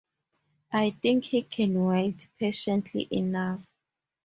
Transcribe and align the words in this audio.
I 0.73 0.89
think 0.99 1.25
he 1.25 1.43
can 1.43 1.85
wait 1.85 2.27
patiently 2.39 3.07
enough. 3.11 3.63